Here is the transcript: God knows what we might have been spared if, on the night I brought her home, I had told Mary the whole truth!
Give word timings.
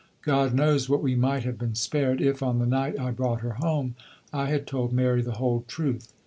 God 0.23 0.55
knows 0.55 0.89
what 0.89 1.03
we 1.03 1.13
might 1.13 1.43
have 1.43 1.59
been 1.59 1.75
spared 1.75 2.21
if, 2.21 2.41
on 2.41 2.57
the 2.57 2.65
night 2.65 2.99
I 2.99 3.11
brought 3.11 3.41
her 3.41 3.57
home, 3.61 3.93
I 4.33 4.47
had 4.49 4.65
told 4.65 4.91
Mary 4.91 5.21
the 5.21 5.33
whole 5.33 5.63
truth! 5.67 6.11